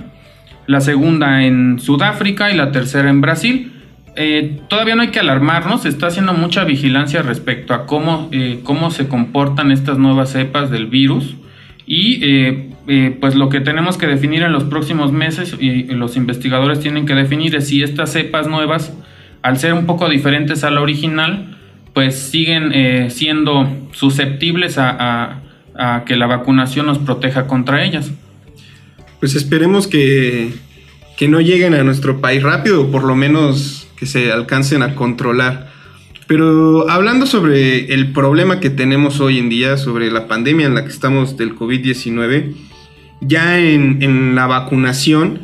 [0.66, 3.72] la segunda en Sudáfrica y la tercera en Brasil.
[4.16, 8.58] Eh, todavía no hay que alarmarnos, se está haciendo mucha vigilancia respecto a cómo, eh,
[8.64, 11.36] cómo se comportan estas nuevas cepas del virus
[11.86, 12.71] y eh,
[13.20, 17.14] pues lo que tenemos que definir en los próximos meses y los investigadores tienen que
[17.14, 18.92] definir es si estas cepas nuevas,
[19.42, 21.58] al ser un poco diferentes a la original,
[21.94, 25.42] pues siguen siendo susceptibles a,
[25.76, 28.10] a que la vacunación nos proteja contra ellas.
[29.20, 30.52] Pues esperemos que,
[31.16, 34.94] que no lleguen a nuestro país rápido, o por lo menos que se alcancen a
[34.94, 35.70] controlar.
[36.26, 40.84] Pero hablando sobre el problema que tenemos hoy en día, sobre la pandemia en la
[40.84, 42.54] que estamos del COVID-19,
[43.22, 45.40] ya en, la vacunación,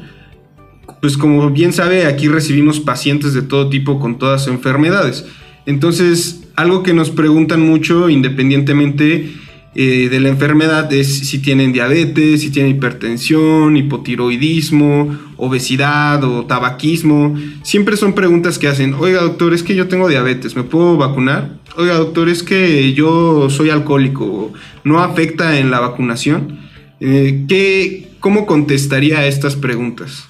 [1.01, 5.27] pues como bien sabe, aquí recibimos pacientes de todo tipo con todas enfermedades.
[5.67, 9.33] Entonces, algo que nos preguntan mucho, independientemente
[9.75, 17.37] eh, de la enfermedad es si tienen diabetes, si tienen hipertensión, hipotiroidismo, obesidad o tabaquismo.
[17.63, 21.59] Siempre son preguntas que hacen, oiga doctor, es que yo tengo diabetes, ¿me puedo vacunar?
[21.77, 26.68] Oiga doctor, es que yo soy alcohólico, ¿no afecta en la vacunación?
[27.01, 30.29] Eh, ¿qué, ¿Cómo contestaría a estas preguntas?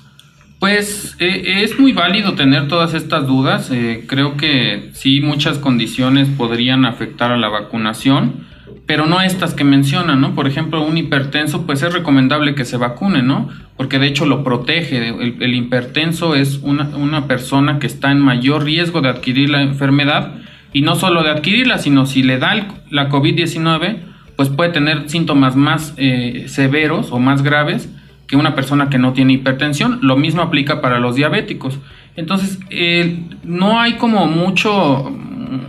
[0.58, 3.70] Pues eh, es muy válido tener todas estas dudas.
[4.06, 8.48] creo que sí, muchas condiciones podrían afectar a la vacunación
[8.88, 10.34] pero no estas que mencionan, ¿no?
[10.34, 13.50] Por ejemplo, un hipertenso, pues es recomendable que se vacune, ¿no?
[13.76, 15.08] Porque de hecho lo protege.
[15.08, 20.36] El, hipertenso es una, persona que está en mayor riesgo de adquirir la enfermedad
[20.72, 23.98] y no solo de adquirirla, sino si le da la COVID-19,
[24.38, 27.92] pues puede tener síntomas más eh, severos o más graves
[28.28, 29.98] que una persona que no tiene hipertensión.
[30.00, 31.80] Lo mismo aplica para los diabéticos.
[32.14, 35.10] Entonces, eh, no hay como mucho,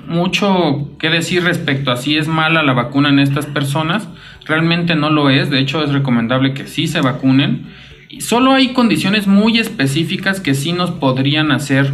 [0.08, 4.08] mucho que decir respecto a si es mala la vacuna en estas personas.
[4.46, 5.50] Realmente no lo es.
[5.50, 7.66] De hecho, es recomendable que sí se vacunen.
[8.20, 11.92] Solo hay condiciones muy específicas que sí nos podrían hacer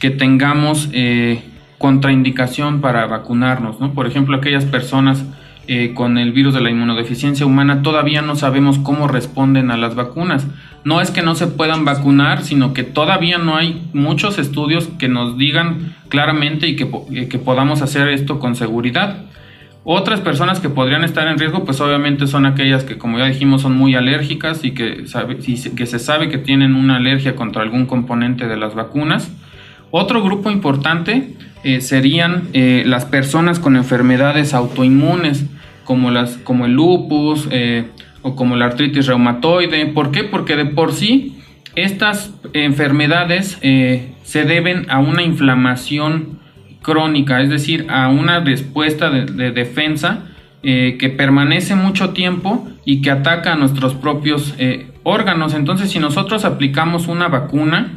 [0.00, 1.42] que tengamos eh,
[1.76, 3.92] contraindicación para vacunarnos, ¿no?
[3.92, 5.22] Por ejemplo, aquellas personas
[5.66, 9.94] eh, con el virus de la inmunodeficiencia humana todavía no sabemos cómo responden a las
[9.94, 10.46] vacunas.
[10.84, 15.08] No es que no se puedan vacunar, sino que todavía no hay muchos estudios que
[15.08, 19.24] nos digan claramente y que, eh, que podamos hacer esto con seguridad.
[19.84, 23.62] Otras personas que podrían estar en riesgo, pues obviamente son aquellas que, como ya dijimos,
[23.62, 25.04] son muy alérgicas y que,
[25.76, 29.32] que se sabe que tienen una alergia contra algún componente de las vacunas.
[29.90, 35.46] Otro grupo importante eh, serían las personas con enfermedades autoinmunes,
[35.84, 37.86] como, las, como el lupus eh,
[38.22, 39.86] o como la artritis reumatoide.
[39.86, 40.24] ¿Por qué?
[40.24, 41.38] Porque de por sí
[41.76, 43.58] estas enfermedades
[44.24, 46.38] se deben a una inflamación
[46.84, 50.26] crónica, es decir, a una respuesta de, defensa
[50.62, 55.54] eh, que permanece mucho tiempo y que ataca a nuestros propios eh, órganos.
[55.54, 57.94] Entonces, si nosotros aplicamos una vacuna,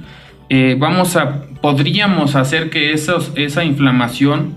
[0.50, 4.56] eh, vamos a, podríamos hacer que esos, esa inflamación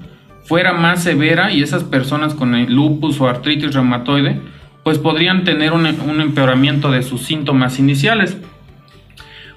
[0.51, 4.41] fuera más severa y esas personas con el lupus o artritis reumatoide,
[4.83, 8.37] pues podrían tener un, empeoramiento de sus síntomas iniciales.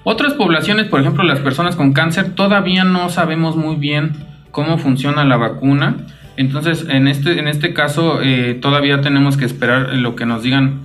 [0.04, 4.12] Otras poblaciones, por ejemplo, las personas con cáncer, todavía no sabemos muy bien
[4.52, 5.96] cómo funciona la vacuna.
[6.36, 10.82] Entonces, en este, en este caso, eh, todavía tenemos que esperar lo que nos digan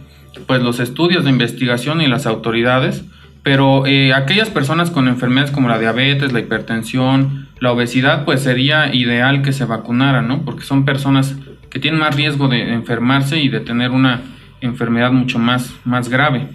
[0.47, 3.05] pues, los estudios de investigación y las autoridades.
[3.43, 8.93] Pero eh, aquellas personas con enfermedades como la diabetes, la hipertensión, la obesidad, pues sería
[8.93, 10.43] ideal que se vacunaran, ¿no?
[10.43, 11.35] Porque son personas
[11.69, 14.21] que tienen más riesgo de enfermarse y de tener una
[14.61, 16.47] enfermedad mucho más, más grave.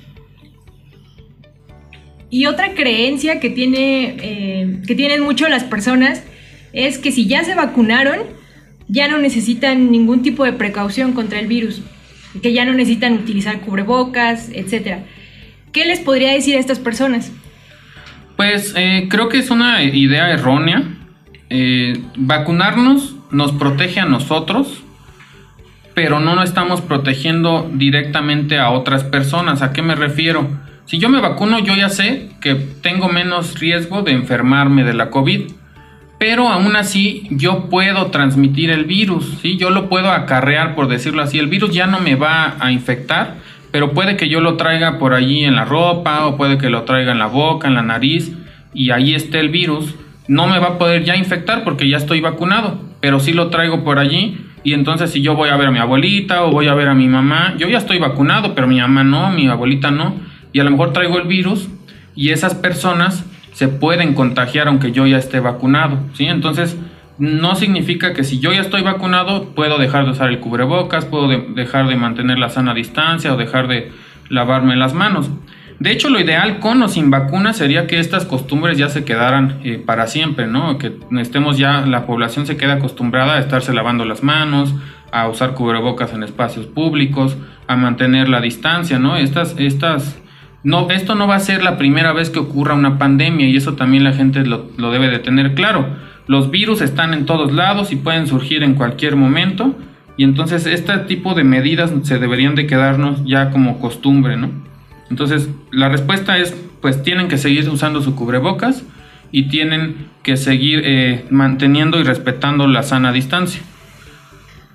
[2.30, 6.24] Y otra creencia que, tiene, eh, que tienen mucho las personas
[6.72, 8.18] es que si ya se vacunaron,
[8.88, 11.80] ya no necesitan ningún tipo de precaución contra el virus,
[12.42, 15.04] que ya no necesitan utilizar cubrebocas, etc.
[15.74, 17.32] ¿Qué les podría decir a estas personas?
[18.36, 20.84] Pues eh, creo que es una idea errónea.
[21.50, 24.84] Eh, vacunarnos nos protege a nosotros,
[25.92, 29.62] pero no nos estamos protegiendo directamente a otras personas.
[29.62, 30.48] ¿A qué me refiero?
[30.86, 35.10] Si yo me vacuno, yo ya sé que tengo menos riesgo de enfermarme de la
[35.10, 35.50] COVID
[36.18, 39.58] pero aún así yo puedo transmitir el virus, ¿sí?
[39.58, 41.38] Yo lo puedo acarrear, por decirlo así.
[41.38, 43.34] El virus ya no me va a infectar,
[43.74, 46.84] pero puede que yo lo traiga por allí en la ropa o puede que lo
[46.84, 48.32] traiga en la boca, en la nariz
[48.72, 49.96] y ahí esté el virus.
[50.28, 53.82] No me va a poder ya infectar porque ya estoy vacunado, pero sí lo traigo
[53.82, 56.74] por allí y entonces si yo voy a ver a mi abuelita o voy a
[56.74, 60.20] ver a mi mamá, yo ya estoy vacunado, pero mi mamá no, mi abuelita no,
[60.52, 61.68] y a lo mejor traigo el virus
[62.14, 66.26] y esas personas se pueden contagiar aunque yo ya esté vacunado, ¿sí?
[66.26, 66.78] Entonces,
[67.18, 71.28] no significa que si yo ya estoy vacunado puedo dejar de usar el cubrebocas, puedo
[71.28, 73.92] dejar de mantener la sana distancia o dejar de
[74.28, 75.30] lavarme las manos.
[75.80, 79.58] De hecho, lo ideal con o sin vacuna sería que estas costumbres ya se quedaran
[79.64, 80.78] eh, para siempre, ¿no?
[80.78, 84.72] Que estemos ya, la población se queda acostumbrada a estarse lavando las manos,
[85.10, 89.16] a usar cubrebocas en espacios públicos, a mantener la distancia, ¿no?
[89.16, 90.16] Estas, estas
[90.64, 93.74] no, esto no va a ser la primera vez que ocurra una pandemia y eso
[93.74, 95.86] también la gente lo, debe de tener claro.
[96.26, 99.74] Los virus están en todos lados y pueden surgir en cualquier momento
[100.16, 104.50] y entonces este tipo de medidas se deberían de quedarnos ya como costumbre, ¿no?
[105.10, 108.84] Entonces la respuesta es pues tienen que seguir usando su cubrebocas
[109.32, 113.62] y tienen que seguir eh, manteniendo y respetando la sana distancia.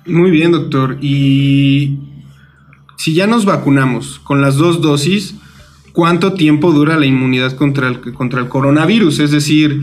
[0.06, 0.98] Muy bien, doctor.
[1.00, 1.98] Y
[2.96, 5.36] si ya nos vacunamos con las dos dosis,
[5.92, 9.20] cuánto tiempo dura la inmunidad contra el, contra el coronavirus.
[9.20, 9.82] Es decir,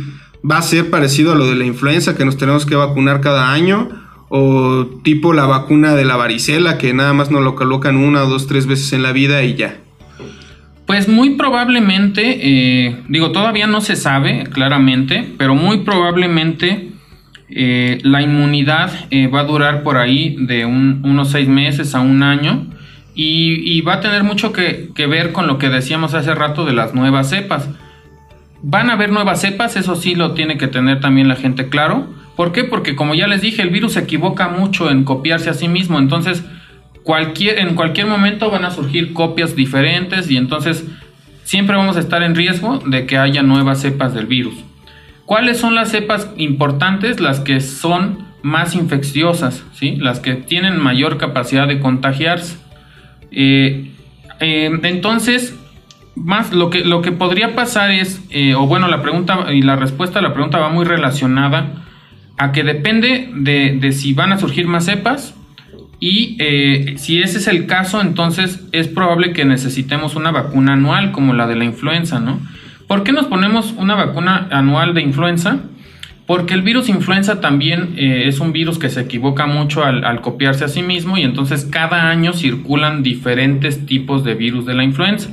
[0.50, 3.52] va a ser parecido a lo de la influenza que nos tenemos que vacunar cada
[3.52, 3.90] año
[4.30, 8.48] o tipo la vacuna de la varicela que nada más nos lo colocan una dos,
[8.48, 9.78] tres veces en la vida y ya.
[10.86, 16.92] Pues muy probablemente, eh, digo, todavía no se sabe claramente, pero muy probablemente
[17.50, 22.24] eh, la inmunidad eh, va a durar por ahí de unos seis meses a un
[22.24, 22.68] año
[23.20, 26.94] y, va a tener mucho que, ver con lo que decíamos hace rato de las
[26.94, 27.68] nuevas cepas.
[28.62, 32.08] Van a haber nuevas cepas, eso sí lo tiene que tener también la gente claro.
[32.36, 32.64] ¿Por qué?
[32.64, 36.00] Porque como ya les dije, el virus se equivoca mucho en copiarse a sí mismo.
[36.00, 36.44] Entonces,
[37.04, 40.86] cualquier, en cualquier momento van a surgir copias diferentes y entonces
[41.44, 44.56] siempre vamos a estar en riesgo de que haya nuevas cepas del virus.
[45.26, 47.20] ¿Cuáles son las cepas importantes?
[47.20, 49.96] Las que son más infecciosas, ¿sí?
[49.98, 52.58] las que tienen mayor capacidad de contagiarse.
[53.32, 53.92] Eh,
[54.40, 55.56] eh, entonces,
[56.18, 59.76] más lo que, lo que podría pasar es, eh, o bueno, la pregunta y la
[59.76, 61.84] respuesta a la pregunta va muy relacionada
[62.38, 65.36] a que depende de, si van a surgir más cepas
[66.00, 71.12] y eh, si ese es el caso, entonces es probable que necesitemos una vacuna anual
[71.12, 72.40] como la de la influenza, ¿no?
[72.88, 75.60] ¿Por qué nos ponemos una vacuna anual de influenza?
[76.28, 80.66] Porque el virus influenza también eh, es un virus que se equivoca mucho al, copiarse
[80.66, 85.30] a sí mismo y entonces cada año circulan diferentes tipos de virus de la influenza.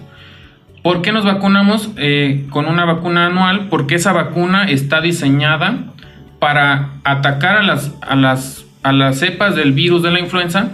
[0.84, 3.68] ¿Por qué nos vacunamos eh, con una vacuna anual?
[3.70, 5.94] Porque esa vacuna está diseñada
[6.38, 10.72] para atacar a las, a las, a las cepas del virus de la influenza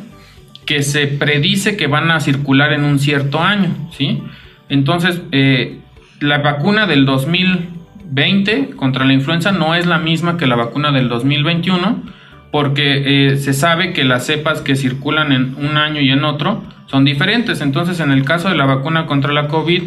[0.66, 4.20] que se predice que van a circular en un cierto año, ¿sí?
[4.68, 5.78] Entonces, eh,
[6.18, 11.08] la vacuna del 2020 contra la influenza no es la misma que la vacuna del
[11.08, 12.02] 2021
[12.50, 16.64] porque eh, se sabe que las cepas que circulan en un año y en otro
[16.90, 17.60] son diferentes.
[17.60, 19.82] Entonces, en el caso de la vacuna contra la COVID,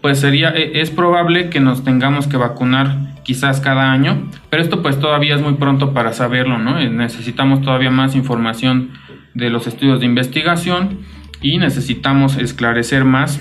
[0.00, 4.80] pues sería, e, es probable que nos tengamos que vacunar quizás cada año, pero esto
[4.80, 6.78] pues todavía es muy pronto para saberlo, ¿no?
[6.78, 8.90] Eh, necesitamos todavía más información
[9.34, 11.00] de los estudios de investigación
[11.42, 13.40] y necesitamos esclarecer más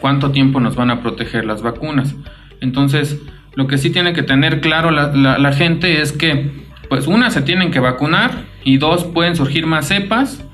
[0.00, 2.14] cuánto tiempo nos van a proteger las vacunas.
[2.60, 3.20] Entonces,
[3.54, 6.50] lo que sí tiene que tener claro la, la gente es que,
[6.88, 10.44] pues una, se tienen que vacunar y dos, pueden surgir más cepas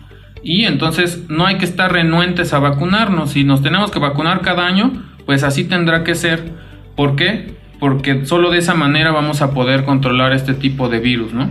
[0.43, 3.33] y entonces no hay que estar renuentes a vacunarnos.
[3.33, 6.53] Si nos tenemos que vacunar cada año, pues así tendrá que ser.
[6.97, 7.55] ¿Por qué?
[7.81, 11.51] Porque solo de esa manera vamos a poder controlar este tipo de virus, ¿no?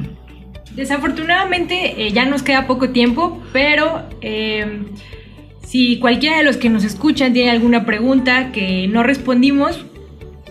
[0.76, 4.84] Desafortunadamente eh, ya nos queda poco tiempo, pero eh,
[5.64, 9.86] si cualquiera de los que nos escuchan tiene alguna pregunta que no respondimos,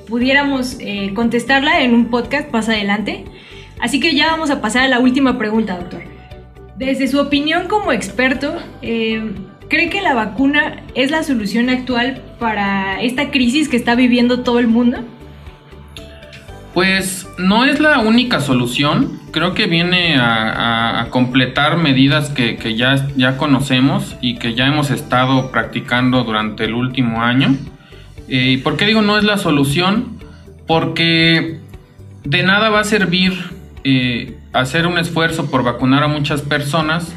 [0.08, 3.24] pudiéramos eh, contestarla en un podcast más adelante.
[3.80, 6.15] Así que ya vamos a pasar a la última pregunta, doctor.
[6.76, 9.32] Desde su opinión como experto, eh,
[9.68, 14.58] ¿cree que la vacuna es la solución actual para esta crisis que está viviendo todo
[14.58, 14.98] el mundo?
[16.74, 23.38] Pues no es la única solución, creo que viene a, completar medidas que, ya, ya,
[23.38, 27.56] conocemos y que ya hemos estado practicando durante el último año.
[28.28, 30.18] Eh, ¿Y por qué digo no es la solución?
[30.66, 31.60] Porque
[32.24, 33.32] de nada va a servir
[33.84, 37.14] eh, hacer un esfuerzo por vacunar a muchas personas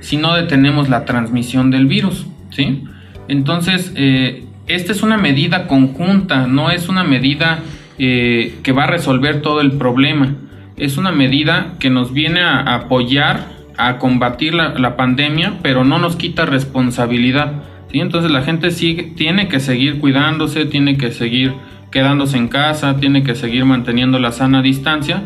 [0.00, 2.84] si no detenemos la transmisión del virus, ¿sí?
[3.28, 7.60] Entonces, eh, esta es una medida conjunta, no es una medida
[7.98, 10.34] eh, que va a resolver todo el problema,
[10.76, 13.46] es una medida que nos viene a, apoyar
[13.78, 18.00] a combatir la, pandemia, pero no nos quita responsabilidad, ¿sí?
[18.00, 21.54] Entonces la gente tiene que seguir cuidándose, tiene que seguir
[21.90, 25.22] quedándose en casa, tiene que seguir manteniendo la sana distancia,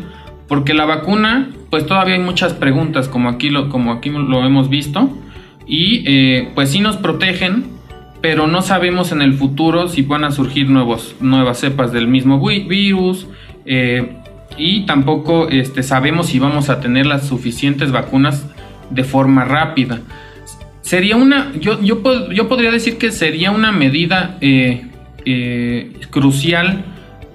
[0.47, 4.69] porque la vacuna, pues todavía hay muchas preguntas, como aquí lo, como aquí lo hemos
[4.69, 5.09] visto,
[5.67, 7.65] y eh, pues sí nos protegen,
[8.21, 12.39] pero no sabemos en el futuro si van a surgir nuevos, nuevas cepas del mismo
[12.39, 13.27] virus,
[13.65, 14.13] eh,
[14.57, 18.47] y tampoco este, sabemos si vamos a tener las suficientes vacunas
[18.89, 19.99] de forma rápida.
[20.81, 24.87] Sería una, yo, yo, yo podría decir que sería una medida eh,
[26.09, 26.85] crucial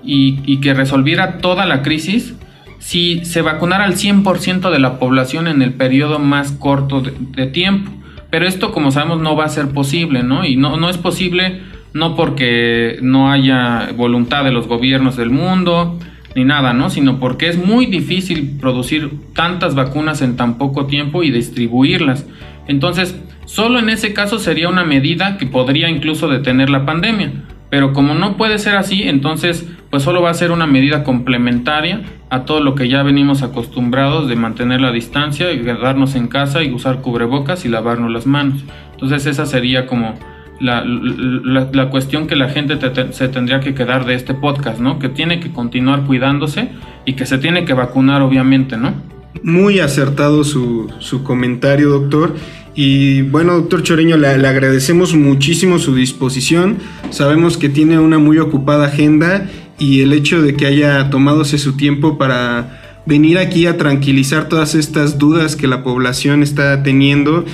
[0.02, 2.34] y, y que resolviera toda la crisis
[2.82, 7.92] si se vacunara al 100% de la población en el periodo más corto de, tiempo.
[8.28, 10.44] Pero esto, como sabemos, no va a ser posible, ¿no?
[10.44, 11.60] Y no, no es posible
[11.94, 15.98] no porque no haya voluntad de los gobiernos del mundo,
[16.34, 16.90] ni nada, ¿no?
[16.90, 22.26] Sino porque es muy difícil producir tantas vacunas en tan poco tiempo y distribuirlas.
[22.66, 27.32] Entonces, solo en ese caso sería una medida que podría incluso detener la pandemia.
[27.70, 32.00] Pero como no puede ser así, entonces pues solo va a ser una medida complementaria
[32.30, 36.62] a todo lo que ya venimos acostumbrados de mantener la distancia y quedarnos en casa
[36.62, 38.64] y usar cubrebocas y lavarnos las manos.
[38.92, 40.14] Entonces esa sería como
[40.60, 42.78] la, cuestión que la gente
[43.10, 44.98] se tendría que quedar de este podcast, ¿no?
[44.98, 46.70] Que tiene que continuar cuidándose
[47.04, 48.94] y que se tiene que vacunar obviamente, ¿no?
[49.42, 52.34] Muy acertado su, su comentario, doctor.
[52.74, 56.78] Y bueno, doctor Choreño, le, agradecemos muchísimo su disposición.
[57.10, 59.50] Sabemos que tiene una muy ocupada agenda
[59.82, 64.76] y el hecho de que haya tomadose su tiempo para venir aquí a tranquilizar todas
[64.76, 67.44] estas dudas que la población está teniendo.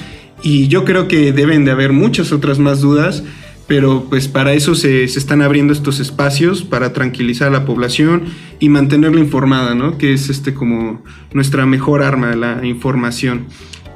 [0.42, 3.24] Y yo creo que deben de haber muchas otras más dudas,
[3.66, 8.24] pero pues para eso se, se están abriendo estos espacios, para tranquilizar a la población
[8.60, 9.96] y mantenerla informada, ¿no?
[9.96, 11.02] Que es este como
[11.32, 13.46] nuestra mejor arma, la información.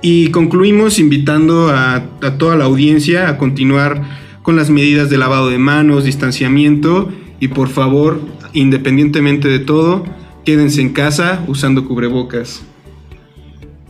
[0.00, 2.02] Y concluimos invitando a,
[2.38, 4.02] toda la audiencia a continuar
[4.42, 7.12] con las medidas de lavado de manos, distanciamiento
[7.43, 8.20] y por favor,
[8.53, 10.05] independientemente de todo,
[10.45, 12.62] quédense en casa usando cubrebocas.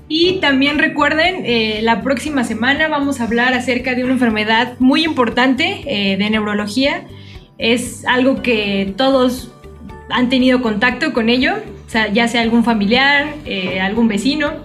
[0.09, 5.05] Y también recuerden, eh, la próxima semana vamos a hablar acerca de una enfermedad muy
[5.05, 7.05] importante eh, de neurología.
[7.59, 9.53] Es algo que todos
[10.09, 11.57] han tenido contacto con ello,
[12.15, 14.65] ya sea algún familiar, eh, algún vecino.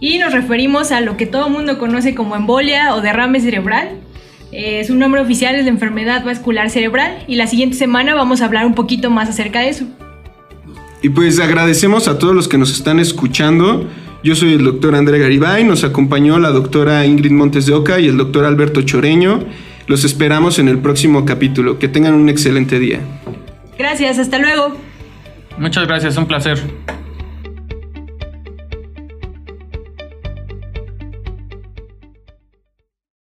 [0.00, 4.02] Y nos referimos a lo que todo el mundo conoce como embolia o derrame cerebral.
[4.86, 8.66] Su nombre oficial es la enfermedad vascular cerebral y la siguiente semana vamos a hablar
[8.66, 9.86] un poquito más acerca de eso.
[11.02, 13.88] Y pues agradecemos a todos los que nos están escuchando.
[14.22, 18.06] Yo soy el doctor André Garibay, nos acompañó la doctora Ingrid Montes de Oca y
[18.06, 19.40] el doctor Alberto Choreño.
[19.88, 21.80] Los esperamos en el próximo capítulo.
[21.80, 23.00] Que tengan un excelente día.
[23.76, 24.76] Gracias, hasta luego.
[25.58, 26.62] Muchas gracias, un placer.